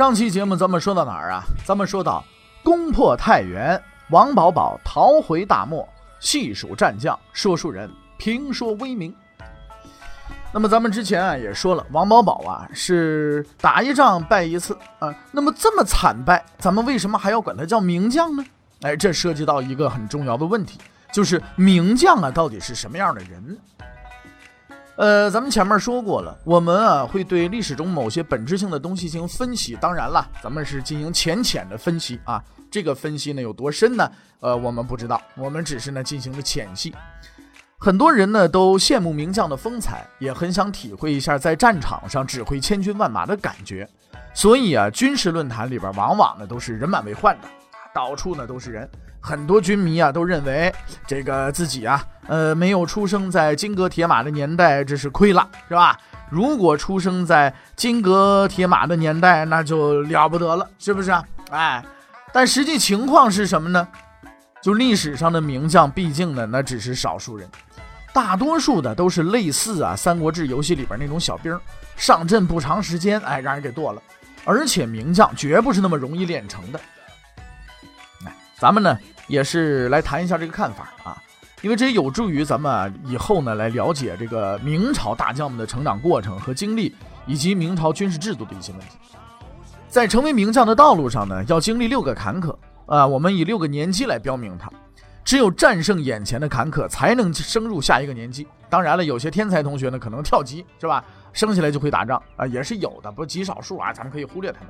[0.00, 1.42] 上期节目咱们说到哪儿啊？
[1.62, 2.24] 咱们说到
[2.62, 3.78] 攻破太原，
[4.08, 5.86] 王保保逃回大漠，
[6.20, 9.14] 细数战将，说书人评说威名。
[10.54, 15.14] 那么咱们之前啊也说了，王保保啊是打一仗败一次啊。
[15.30, 18.42] 那么这么惨败，咱们为什么还要管他叫名将呢？
[18.80, 20.78] 哎，这涉及到一个很重要的问题，
[21.12, 23.58] 就是名将啊到底是什么样的人？
[24.96, 29.76] 呃，咱们前面说过了，我们啊会对历史中某些本质性的东西进行分析。
[29.80, 32.42] 当然了，咱们是进行浅浅的分析啊。
[32.70, 34.10] 这个分析呢有多深呢？
[34.40, 36.94] 呃，我们不知道，我们只是呢进行了浅析。
[37.78, 43.88] 很多人呢都羡慕名将的风采，也很想体会一下在战场上指挥千军万马的感觉。
[44.34, 47.48] 所以啊，军事论坛里边往往呢都是人满为患的，
[47.94, 48.88] 到处呢都是人。
[49.20, 50.72] 很多军迷啊都认为
[51.06, 55.98] 这个自己啊，呃，没有出生在金戈铁马的年代，这是亏了，是吧？
[56.30, 61.24] 如果出生在金戈铁马的年代，那就了不得了，是不是啊？
[61.50, 61.84] 哎，
[62.32, 63.86] 但实际情况是什么呢？
[64.62, 67.48] 就历史上的名将，毕竟呢，那只是少数人。
[68.12, 71.58] 大多数的都是类似啊《三国志》游戏里边那种小兵，
[71.96, 74.02] 上阵不长时间，哎，让人给剁了。
[74.44, 76.80] 而且名将绝不是那么容易练成的。
[78.60, 78.96] 咱们呢
[79.26, 81.16] 也是来谈一下这个看法啊，
[81.62, 86.94] 因为这有助于咱们以后呢来了解这个明朝大将们的成长过程和经历，
[87.26, 88.98] 以及明朝军事制度的一些问题。
[89.88, 92.54] 在成为名将的道路上呢，要经历六个坎坷
[92.84, 94.70] 啊，我们以六个年级来标明它。
[95.22, 98.46] 只有战胜眼前的坎坷，才能升入下一个年级。
[98.68, 101.04] 当然了，有些天才同学呢，可能跳级，是吧？
[101.32, 104.68] 生下来就会打仗啊，也是有的，不是极少数啊，咱们可以忽略他们。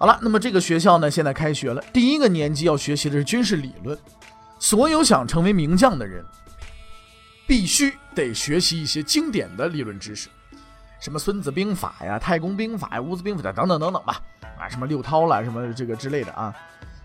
[0.00, 1.84] 好了，那么这个学校呢，现在开学了。
[1.92, 3.96] 第一个年级要学习的是军事理论。
[4.58, 6.24] 所有想成为名将的人，
[7.46, 10.30] 必须得学习一些经典的理论知识，
[11.00, 14.22] 什么《孙子兵法》呀、《太公兵法》呀、《乌子兵法》等等等等吧，
[14.58, 16.54] 啊，什么六韬啦，什么这个之类的啊。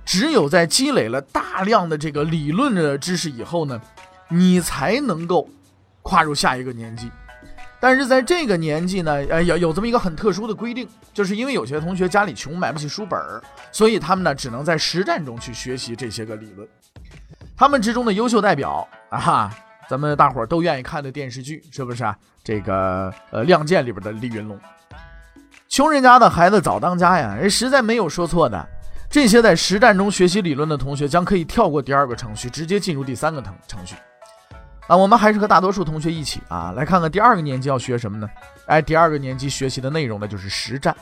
[0.05, 3.81] 只有在积累了大量的这个理论的知识以后呢，
[4.29, 5.49] 你才能够
[6.01, 7.11] 跨入下一个年级。
[7.79, 13.41] 但是在这个年纪呢，呃，有有这么一个很特殊的规定，就是因为有些同学家里穷，买不起书本儿，
[13.71, 16.67] 所以他们呢只能在实战中去学习这些个理论。
[17.55, 19.53] 他们之中的优秀代表啊，
[19.87, 22.17] 咱们大伙儿都愿意看的电视剧是不是啊？
[22.43, 24.59] 这个呃，《亮剑》里边的李云龙，
[25.67, 28.67] 穷人家的孩子早当家呀，人实在没有说错的。
[29.09, 33.95] 这些在实战中学习理论的同学将可以跳过第二个程序，直接进入第三个程程序。
[34.87, 38.29] 啊，我们还是和大多数同学一起啊，来看看第二个年级要学什么呢？
[38.67, 40.95] 哎，第二个年级学习的内容呢就是实战，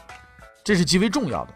[0.64, 1.54] 这是极为重要的。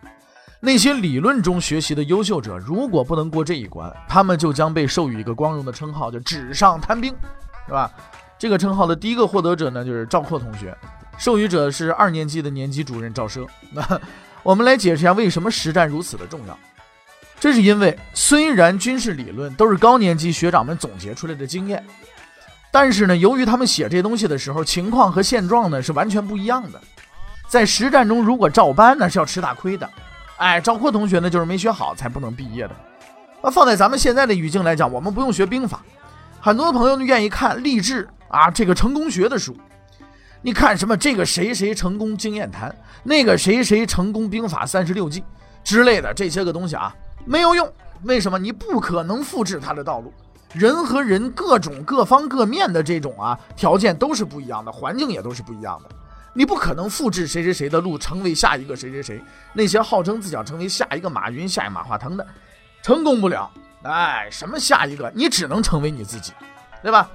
[0.60, 7.16] 那些理论中学习的优秀者，如果不能过这一关，他们就将被授予一个光荣的称号，叫纸上谈兵，
[7.66, 7.92] 是吧？
[8.38, 10.76] 这个称号的第一个获得者呢，就是赵括同学，
[11.18, 13.48] 授予者是二年级的年级主任赵奢。
[13.72, 13.84] 那。
[14.44, 16.58] 我们来解释一下为什么实战如此的重要。
[17.38, 21.84] 这是因为，虽然军事理论都是高年级学长们总结出来的经验，
[22.72, 26.80] 但是呢，由于他们写这东西的时候，情况和现状呢是完全不一样的。
[27.48, 29.90] 在实战中，如果照搬呢是要吃大亏的。
[30.38, 32.76] 哎，赵括同学呢就是没学好才不能毕业的。
[33.42, 35.82] 那放在咱们现在的语境来讲，我们不用学兵法，
[36.40, 39.56] 很多朋友呢愿意看励志啊这个成功学的书。
[40.42, 40.96] 你看什么？
[40.96, 42.74] 这个谁谁成功经验谈，
[43.04, 45.24] 那个谁谁成功兵法三十六计
[45.64, 46.94] 之类的这些个东西啊，
[47.26, 47.68] 没有用。
[48.04, 48.38] 为什么？
[48.38, 50.14] 你不可能复制他的道路。
[50.54, 55.90] 人和人各种各方各面的这种啊条件都是不一样的，环境也都是不一样的。
[56.34, 59.22] 你不可能复制谁谁谁的路，成为下一个谁谁谁。
[59.54, 62.26] 那些号称自己想成为下一个马云、下一个马化腾的，
[62.84, 63.52] 成功不了。
[63.84, 65.12] 哎，什么下一个？
[65.16, 66.34] 你只能成为你自己，
[66.82, 67.10] 对吧？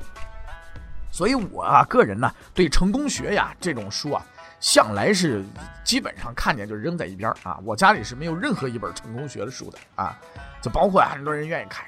[1.10, 4.24] 所以，我啊个人呢，对成功学呀这种书啊，
[4.60, 5.44] 向来是
[5.84, 7.58] 基本上看见就扔在一边啊。
[7.64, 10.18] 我家里是没有任何一本成功学的书的啊，
[10.62, 11.84] 就包括很多人愿意看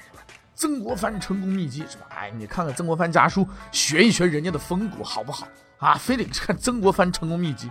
[0.55, 2.05] 曾国藩成功秘籍是吧？
[2.09, 5.47] 哎，你看看曾国藩家书，学一学人家的风骨好不好
[5.77, 5.95] 啊？
[5.95, 7.69] 非得看曾国藩成功秘籍，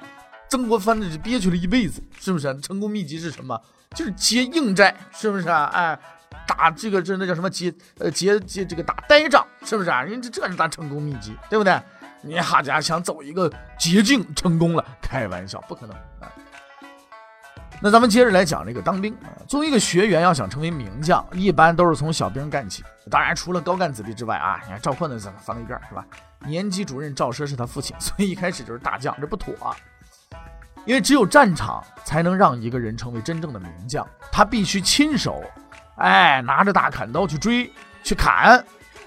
[0.49, 2.61] 曾国藩那是憋屈了一辈子，是不是？
[2.61, 3.61] 成功秘籍是什么？
[3.95, 5.65] 就是结硬债，是不是啊？
[5.73, 5.99] 哎。
[6.47, 10.03] 打这个这那叫什么结呃结结这个打呆仗是不是啊？
[10.03, 11.81] 人这这是咱成功秘籍，对不对？
[12.21, 16.29] 你哈家想走一个捷径成功了，开玩笑，不可能啊！
[17.81, 19.33] 那咱们接着来讲这个当兵啊。
[19.46, 22.82] 作为一个学员，要想成为名将，一般都是从小兵干起。
[23.11, 26.05] 当然，除了高干子弟之外啊，你看赵括那怎么放在一边是吧？
[26.46, 29.55] 年级主任赵奢是他父亲，所以一开始就是大将，这不妥。
[30.87, 35.43] 因为只有战场才能让一个人成为真正的名将，他必须亲手，
[35.96, 37.70] 哎，拿着大砍刀去追
[38.02, 38.62] 去砍，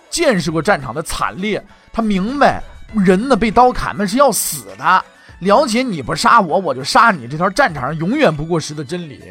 [0.10, 2.64] 见识过战场的惨烈，他明白
[2.94, 5.06] 人呢被刀砍那是要死的。
[5.40, 9.22] 了解你不杀我，我就杀你，这条战场上永远不过时的真理。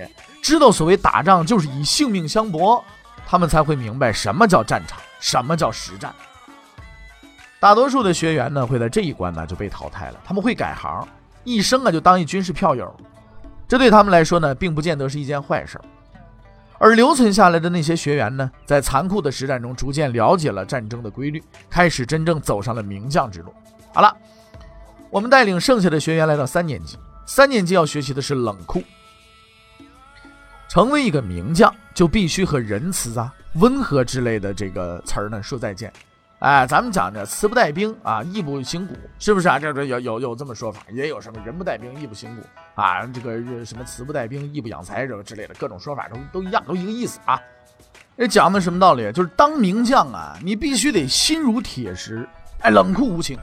[0.42, 2.84] 知道所谓打仗就是以性命相搏，
[3.26, 6.14] 他们才会明白什么叫战场，什么叫实战。
[7.58, 10.20] 大多数的学员呢，会在这一关呢就被淘汰了。
[10.24, 11.06] 他们会改行，
[11.44, 12.94] 一生啊就当一军事票友，
[13.66, 15.80] 这对他们来说呢，并不见得是一件坏事。
[16.78, 23.52] 而留存下来的那些学员呢，在残酷的实战中，逐渐了解了战争的规律，开始真正走上了名将之路。
[23.92, 24.16] 好了。
[25.08, 26.98] 我们带领剩下的学员来到三年级。
[27.24, 28.82] 三年级要学习的是冷酷。
[30.76, 35.90] 成为一个名将，就必须和仁慈啊、温和之类的这个词儿呢说再见。
[36.40, 39.58] 哎，咱们讲着词不带兵啊，义不行古，是不是啊？
[39.58, 42.42] 这这有有有这么说法，也有什么人不带兵，义不行古
[42.78, 43.06] 啊？
[43.06, 47.40] 这个什么词不带兵，义不养财，这个之类的各种说法都都一样，都一个意思啊。
[48.14, 49.10] 这讲的什么道理？
[49.12, 52.28] 就是当名将啊，你必须得心如铁石，
[52.60, 53.38] 哎，冷酷无情。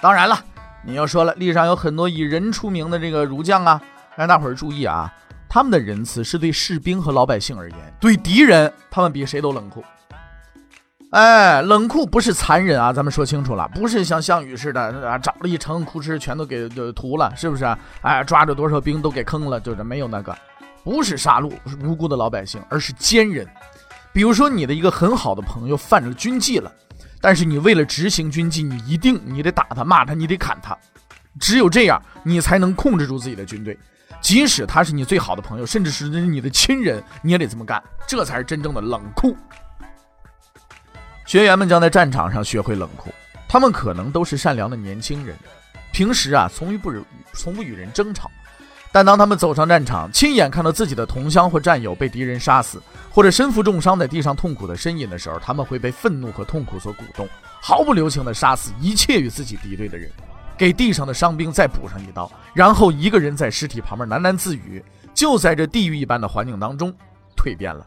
[0.00, 0.38] 当然了。
[0.84, 3.82] 你要说了，历史上有很多以仁出名的这个儒将啊，
[4.14, 5.12] 让大伙儿注意啊，
[5.48, 9.82] 他们的仁慈是对士兵和老百姓而言，对敌人他们比谁都冷酷。
[11.10, 17.64] 哎，冷酷不是残忍啊，咱们说清楚了，不是像项羽似的啊，找了一城库吃全都给就屠了，是不是？
[18.02, 20.36] 哎，抓着多少兵都给坑了，就是没有那个，
[20.84, 21.50] 不是杀戮
[21.82, 23.46] 无辜的老百姓，而是奸人。
[24.12, 26.70] 比如说你的一个很好的朋友犯了军纪了。
[27.20, 30.78] 但是你为了执行军纪，你一定你得打他、骂他，你得砍他，
[31.40, 33.76] 只有这样，你才能控制住自己的军队。
[34.20, 39.36] 即使他是你最好的朋友，甚至是你的亲人，你也得这么干，这才是真正的冷酷。
[41.26, 43.12] 学员们将在战场上学会冷酷，
[43.48, 45.36] 他们可能都是善良的年轻人，
[45.92, 47.02] 平时啊从不与
[47.32, 48.30] 从不与人争吵。
[48.90, 57.28] 但当他们走上战场，亲眼看到自己的同乡或战友被敌人杀死，或者身负重伤在地上痛苦的呻吟的时候，他们会被愤怒和痛苦所鼓动，
[57.60, 60.10] 毫不留情地杀死一切与自己敌对的人，
[60.58, 64.84] 给地上的伤兵再补上一刀，然后一个人在尸体旁边喃喃自语，
[65.14, 66.92] 就在这地狱一般的环境当中
[67.36, 67.86] 蜕变了，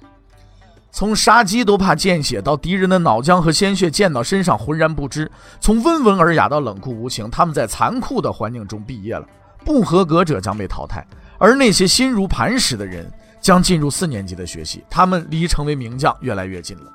[0.90, 5.30] 从杀鸡都怕见血到敌人的脑浆和鲜血溅到身上浑然不知，
[5.60, 9.28] 从温文尔雅到冷酷无情，他们在残酷的环境中毕业了。
[9.64, 11.06] 不合格者将被淘汰，
[11.38, 13.06] 而那些心如磐石的人
[13.40, 16.92] 将进入四年级的学习，他们离成为名将越来越近了。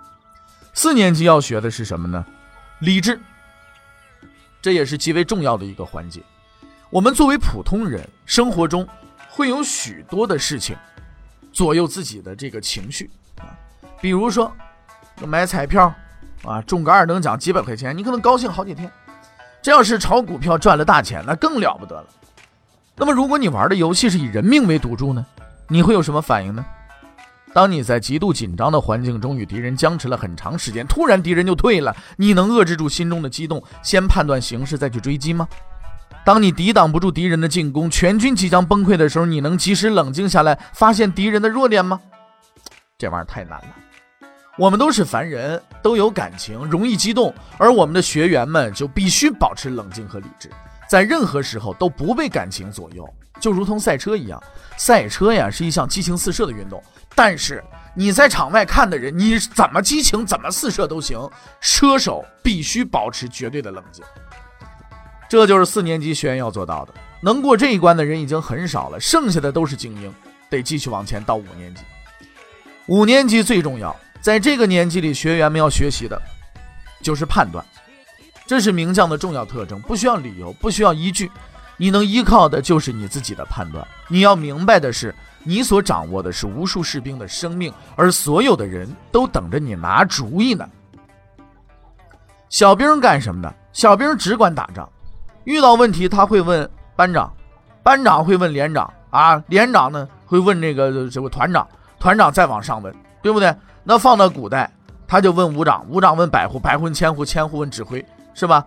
[0.75, 2.27] 四年级要学的是什么呢？
[2.81, 3.21] 理智，
[4.67, 6.21] 这也是极为重要的一个环节。
[6.91, 8.85] 我们作为普通人，生活中
[9.29, 10.77] 会有许多的事情
[11.53, 13.09] 左右自己的这个情绪
[13.39, 13.55] 啊，
[14.01, 14.53] 比如说
[15.25, 15.95] 买彩票
[16.43, 18.89] 啊，中个二等奖几百块钱，你可能高兴好几天；
[19.63, 22.07] 这要是炒股票赚了大钱，那更了不得了。
[22.97, 25.25] 那么，如果你玩的游戏是以人命为赌注呢？
[25.69, 26.67] 你会有什么反应呢？
[27.57, 35.49] 当你在极度紧张的环境中与敌人僵持了很长时间，突然敌人就退了，你能遏制住心中的激动，先判断形势再去追击吗？
[36.23, 41.99] 当你抵挡不住敌人的进攻，全军即将崩溃的时候，你能及时冷静下来，发现敌人的弱点吗？
[42.99, 43.75] 这玩意儿太难了。
[44.59, 50.51] 我们都是凡人，都有感情，容易激动，而我们的学员们就必须保持冷静和理智。
[50.87, 53.09] 在任何时候都不被感情左右，
[53.41, 54.43] 就如同赛车一样。
[54.77, 56.83] 赛车呀是一项激情四射的运动，
[57.15, 57.65] 但是
[57.95, 64.05] 你在场外看的人，你怎么激情怎么四射都行，车手必须保持绝对的冷静。
[65.29, 66.93] 这就是四年级学员要做到的。
[67.23, 70.13] 能过这一关的人已经很少了，剩下的都是精英，
[70.51, 71.81] 得继续往前到五年级。
[72.87, 76.21] 五年级最重要，在这个年纪里，学员们要学习的
[77.03, 77.65] 就是判断。
[78.47, 81.29] 这是名将的重要特征，不需要理由，不需要依据，
[81.77, 83.87] 你能依靠的就是你自己的判断。
[84.09, 90.69] 你要明白的是，你所掌握的是无数士兵的生命，而所有的人都等着你拿主意呢。
[92.49, 93.55] 小兵干什么的？
[93.73, 94.89] 小兵只管打仗，
[95.45, 97.33] 遇到问题他会问班长，
[97.83, 101.69] 班长会问连长啊，连长呢会问这个这个团长，
[101.99, 103.55] 团长再往上问，对不对？
[103.85, 104.71] 那放到古代，
[105.07, 108.05] 他就问武长，武长问百户，百户问千户，千户问指挥。
[108.39, 108.63] 是吧？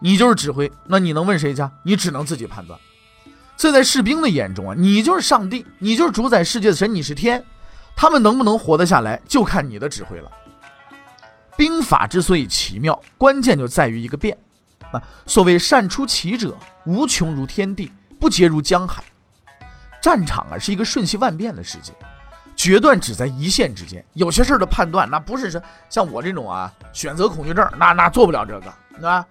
[0.00, 1.62] 你就是指挥，那你能问谁去？
[1.82, 2.78] 你只能自己判断。
[3.56, 7.44] 所以在士兵的眼中啊，你就是上帝，你就是主宰世界的神，你是天，
[7.96, 10.30] 他们能不能活得下来，就看你的指挥了。
[11.56, 14.38] 兵法之所以奇妙，关键就在于一个变。
[14.92, 17.90] 啊，所谓善出奇者，无穷如天地，
[18.20, 19.02] 不竭如江海。
[20.00, 21.92] 战场啊是一个瞬息万变的世界，
[22.54, 24.02] 决断只在一线之间。
[24.14, 29.26] 有些事儿的判断，那不是说像我这种啊选择恐惧症，那那做不了这个啊。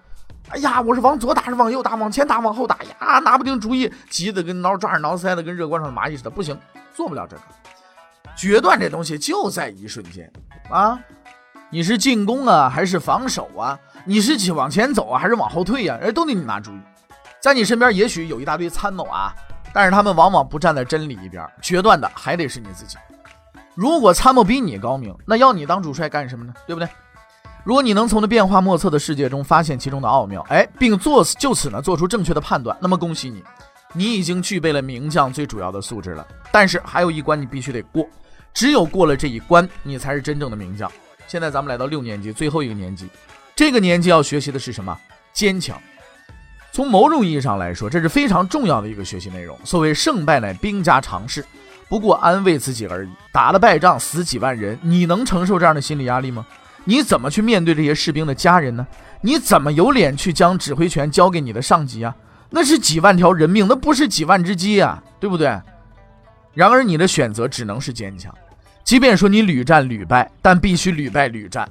[0.50, 6.58] 哎呀，我是往左打是往右打，往前打往后打呀，拿不定主意，急得跟挠抓耳挠腮的，跟热锅上的蚂蚁似的，不行，
[6.94, 7.42] 做不了这个。
[8.36, 10.30] 决断这东西就在一瞬间
[10.70, 10.98] 啊！
[11.70, 13.78] 你是进攻啊，还是防守啊？
[14.04, 15.98] 你是去往前走啊，还是往后退呀？
[16.00, 16.80] 人都得你拿主意。
[17.40, 19.34] 在你身边也许有一大堆参谋啊，
[19.72, 22.96] 但是他们往往不站在真理一边，决断的还得是你自己。
[23.74, 26.54] 如果参谋比你高明，那要你当主帅干什么呢？
[26.66, 26.88] 对不对？
[27.68, 33.44] 如果你能从那变化莫测的世界中发现其中的奥妙，哎，并做就此呢做出正确的判断，那么恭喜你，
[33.92, 36.26] 你已经具备了名将最主要的素质了。
[36.50, 38.08] 但是还有一关你必须得过，
[38.54, 40.90] 只有过了这一关，你才是真正的名将。
[41.26, 43.06] 现在咱们来到六年级最后一个年级，
[43.54, 44.98] 这个年纪要学习的是什么？
[45.34, 45.78] 坚强。
[46.72, 49.54] 从某种意义上来说，这是非常重要的一个学习内容。
[49.62, 51.44] 所谓胜败乃兵家常事，
[51.86, 53.10] 不过安慰自己而已。
[53.30, 56.46] 打了败仗，死几万人，你能承受这样的心理压力吗？
[56.88, 58.86] 你怎么去面对这些士兵的家人呢？
[59.20, 62.16] 你怎么有脸去将指挥权交给你的上级啊？
[62.48, 65.48] 那是几万条人命，那不是几万只鸡啊，对不对？
[66.54, 68.34] 然而你的选择只能是坚强，
[68.84, 71.68] 即便说你屡战屡败，但必须屡败屡战。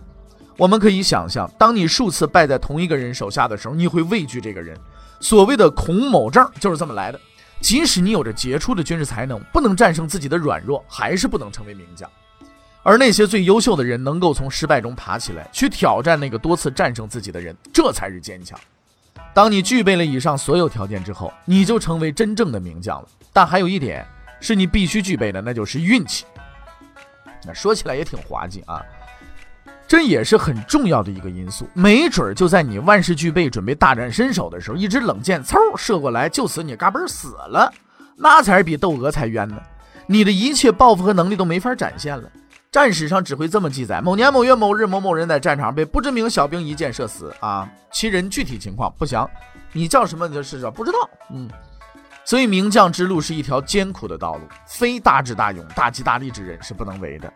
[0.56, 4.78] 我们可以想象，当你数次败在同一个人手下的时候，你会畏惧这个人。
[5.20, 7.20] 所谓的孔某症就是这么来的。
[7.60, 12.08] 即使你有着杰出的军事才能，不能战胜自己的软弱，还是不能成为名将。
[12.88, 18.58] 而那些最优秀的人，能够从失败中爬起来，去挑战那个多次战胜自己的人，这才是坚强。
[19.34, 23.08] 当你具备了以上所有条件之后，你就成为真正的名将了。
[23.34, 24.08] 但还有一点
[24.40, 26.24] 是你必须具备的，那就是运气。
[27.46, 28.82] 那说起来也挺滑稽啊，
[29.86, 31.68] 这也是很重要的一个因素。
[31.74, 37.70] 没准就在你万事俱备、准备大展身手的时候，一支冷箭嗖射过来，就此你嘎嘣死了，
[38.16, 39.62] 那才是比窦娥才冤呢。
[40.06, 42.32] 你的一切抱负和能力都没法展现了。
[42.72, 47.34] 战史上只会这么记载：某年某月某日，某某人在战场被不知名小兵一箭射死。
[47.40, 49.28] 啊，其人具体情况不详。
[49.72, 50.28] 你叫什么？
[50.30, 50.98] 就是说不知道。
[51.32, 51.50] 嗯，
[52.26, 57.32] 所以名将之路是一条艰苦的道路，非大智大勇、大吉大利之人是不能为的。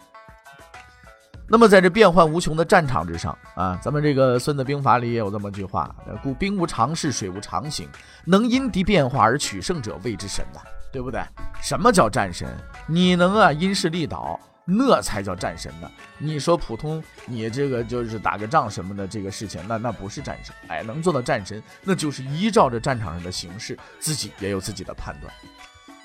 [1.48, 7.90] 那么在这变幻无穷的战场之上啊，咱们这个《孙子兵法》里也有这么句话：故兵无常势，水无常形，
[8.26, 10.60] 能因敌变化而取胜者谓之神呐，
[10.92, 11.22] 对不对？
[11.62, 12.48] 什么叫战神？
[12.86, 14.40] 你能啊因势利导。
[14.74, 15.92] 那才叫战神呢！
[16.18, 20.56] 你说普通，你这个就是打个仗什么的这个事情，那那不是战神。
[20.70, 25.34] 哎，能做到战神，那就是依照着战场上的形势，自己也有自己的判断。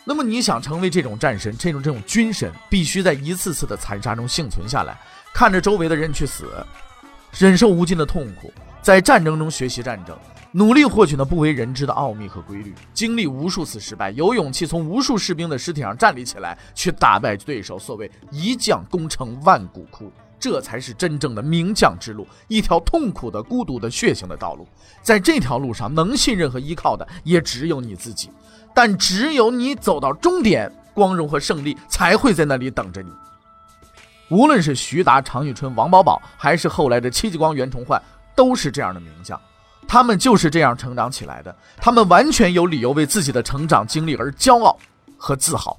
[0.04, 4.98] 那么你想成为这种战神，这种这种军神，必须在一次次的残杀中幸存下来，
[5.32, 6.50] 看着周围的人去死，
[7.38, 10.18] 忍受无尽的痛苦，在战争中学习战争。
[10.56, 17.78] 努力获取那不为人知的奥秘和规律，经历无数次失败，有勇气从无数士兵的尸体上站立起来，去打败对手。
[17.78, 20.10] 所谓一将功成万骨枯，
[20.40, 24.66] 这才是真正的名将之路，一条痛苦的、孤独的、血腥的道路。
[25.02, 28.30] 在这条路上，能信任和依靠的也只有你自己。
[28.74, 33.10] 但只有你走到终点，光荣和胜利才会在那里等着你。
[34.30, 38.02] 无论是徐达、常遇春、王保保，还是后来的戚继光、袁崇焕，
[38.34, 39.38] 都是这样的名将。
[39.88, 44.76] 他们就是这样成长起来的，他们完全有理由为自己的成长经历而骄傲
[45.16, 45.78] 和自豪。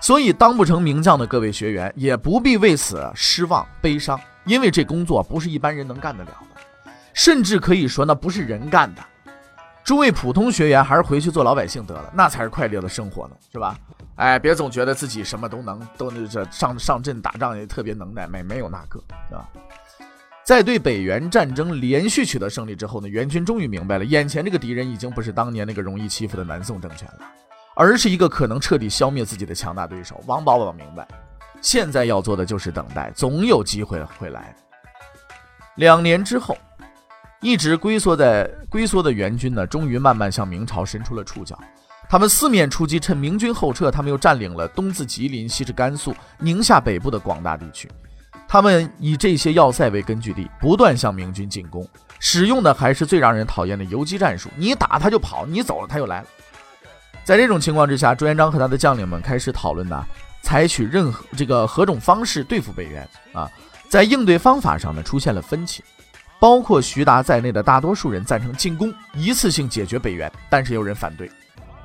[0.00, 9.02] 所以，当不成名将的各位学员也不必为此失望悲伤，因为这工作不是一般人能干得了的，甚至可以说那不是人干的。
[9.82, 13.78] 诸位普通学员还是回去做老百姓得了，那才是快乐的生活呢，是吧？
[14.16, 19.02] 哎，别总觉得自己什么都能，都那这上上阵打仗也特别能耐，没没有那个，
[19.34, 19.48] 啊？
[20.44, 27.26] 在对北元战争连续取得胜利之后呢，元军终于明白了，眼前这个敌人已经不是当年那个容易欺负的南宋政权了，
[27.74, 30.22] 而是一个可能彻底消灭自己的强大对手。
[30.26, 31.08] 王保保明白，
[31.62, 34.54] 现在要做的就是等待，总有机会会来。
[35.76, 36.58] 两年之后，
[37.40, 41.58] 一直龟缩在龟缩的元军呢，终于慢慢向明朝伸出了触角。
[42.06, 47.90] 他们四面出击，趁明军后撤，他们又占领了东自吉林、西至甘肃、宁夏北部的广大地区。
[48.54, 51.84] 他们以这些要塞为根据地，不断向明军进攻，
[52.20, 54.48] 使用的还是最让人讨厌的游击战术。
[54.54, 56.26] 你打他就跑，你走了他又来了。
[57.24, 60.06] 在这种情况之下，朱元璋和他的将领们开始讨论呢，
[60.40, 63.50] 采取任何这个何种方式对付北元啊。
[63.88, 65.82] 在应对方法上呢，出现了分歧，
[66.38, 71.28] 包括徐达在内的大多数人赞成进攻，一次性解决北元，但是有人反对。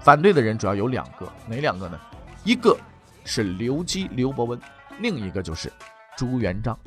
[0.01, 1.99] 反对的人主要有两个，哪两个呢？
[2.43, 2.77] 一个
[3.25, 4.59] 是刘基、刘伯温，
[4.99, 5.73] 另一个就是。
[6.19, 6.77] 朱元璋、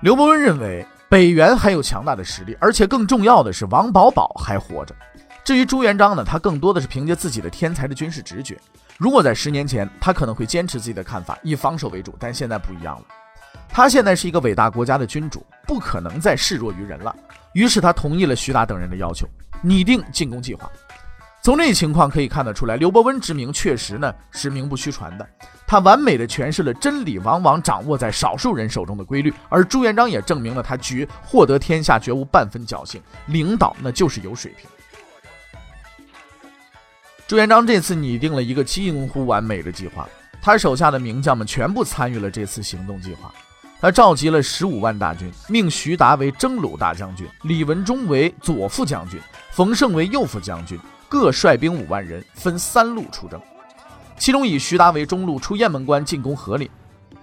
[0.00, 4.96] 刘伯温认为北元还有强大的实力，而且更重要的是王保保还活着，
[5.44, 8.58] 至于朱元璋呢，他更多的是凭借自己的天才的军事直觉。
[8.96, 13.04] 如果在十年前，他可能会坚持自己的看法，以防守为主，但现在不一样了。
[13.68, 17.14] 他现在是一个伟大国家的君主，不可能再示弱于人了。
[17.52, 19.28] 于是他同意了徐达等人的要求，
[19.60, 20.66] 拟定进攻计划。
[21.48, 25.26] 从这情况可以看得出来，刘伯温之名确实呢是名不虚传的。
[25.66, 34.68] 他完美的诠释了真理往往掌握在少数人手中的规律，而朱元璋也证明了他绝获得天下绝无半分侥幸，领导那就是有水平。
[37.26, 40.06] 朱元璋这次拟定了一个近乎完美的计划，
[40.42, 43.32] 他手下的名将们全部参与了这次行动计划。
[43.80, 49.18] 他召集了十五万大军，命徐达为征虏大将军，李文忠为左副将军，
[49.52, 50.78] 冯胜为右副将军，
[51.08, 53.40] 各率兵五万人，分三路出征。
[54.18, 56.70] 其中以徐达为中路，出雁门关进攻河里，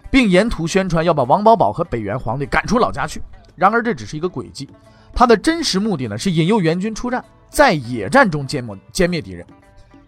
[0.10, 3.22] 并沿途宣传要把王保保和北元皇帝赶出老家去。
[3.56, 4.70] 然而这只是一个诡计，
[5.14, 9.46] 他的真实目的呢是引诱援军出战，在野战中歼灭歼灭敌人。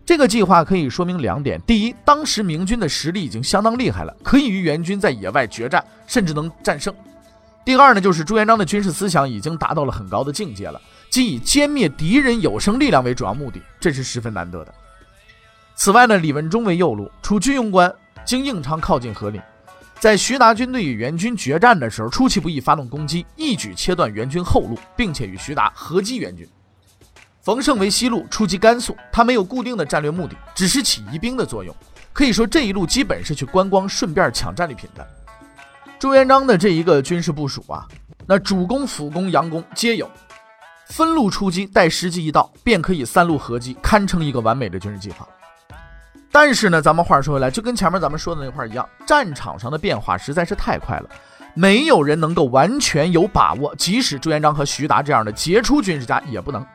[0.05, 6.93] 这个计划可以说明两点：第一，当时明军的实力已经相当厉害了，可以与援军在野外决战，甚至能战胜；
[7.65, 10.81] 第二呢，就是朱元璋的军事思想已经达到了很高的境界了，
[11.17, 14.71] 即以歼灭敌人有生力量为主要目的，这是十分难得的。
[15.73, 17.91] 此外呢，李文忠为右路，出居庸关，
[18.23, 19.41] 经应昌靠近河林，
[19.99, 26.47] 在徐达军队与援军决战的时候，出其不意发动攻击，一举切断援军后路，并且与徐达合击援军。
[27.41, 31.75] 冯胜为西路出击甘肃，他没有固定的战略目的，只是起疑兵的作用。
[32.13, 35.03] 可以说这一路基本是去观光，顺便抢战利品的。
[35.97, 37.87] 朱元璋的这一个军事部署啊，
[38.27, 40.07] 那主攻、辅攻、佯攻皆有，
[40.89, 45.27] 分路出击，待时机一到，便可以三路合击，堪称一个完美的军事计划。
[46.31, 51.09] 但是呢，咱们话说回来，就跟前面咱们说的那块一样，战场上的变化实在是太快了，
[51.53, 56.65] 没有人能够完全有把握，即使朱元璋和徐达这样的杰出军事家也不能。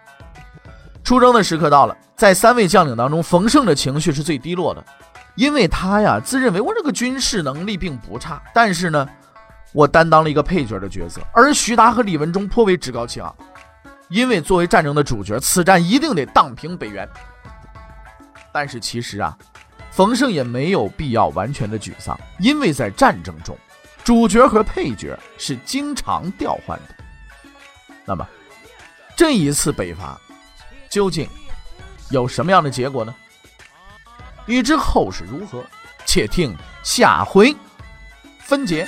[1.05, 4.85] 出征的时刻到了，在三位将领当中，冯胜的情绪是最低落的，
[5.37, 9.07] 因为他呀自认为我这个军事能力并不差，但是呢，
[9.73, 13.35] 我担当了一个配角的角色，而徐达和李文忠颇为趾高气昂，
[14.13, 17.09] 因为作为战争的主角，此战一定得荡平北元。
[18.53, 19.37] 但是其实啊，
[19.91, 23.57] 冯胜也没有必要完全的沮丧，因为在战争中，
[24.05, 26.95] 主角和配角是经常调换的。
[28.05, 28.27] 那么
[29.17, 30.21] 这一次北伐。
[30.91, 31.27] 究竟
[32.11, 33.15] 有什么样的结果呢？
[34.45, 35.65] 欲知后事如何，
[36.05, 37.57] 且听下回
[38.41, 38.87] 分解。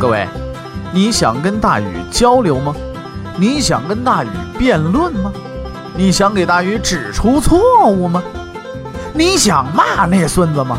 [0.00, 0.28] 各位，
[0.92, 2.72] 你想跟大禹交流吗？
[3.36, 5.32] 你想跟大禹辩论吗？
[5.96, 8.22] 你想给大禹指出错误吗？
[9.12, 10.78] 你想骂那孙子吗？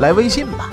[0.00, 0.68] 来微信吧，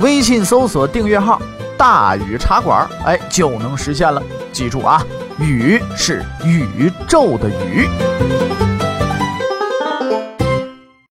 [0.00, 1.40] 微信搜索订阅号。
[1.78, 4.20] 大禹茶馆，哎，就能实现了。
[4.52, 5.04] 记住啊，
[5.38, 7.88] 宇是宇宙的宇。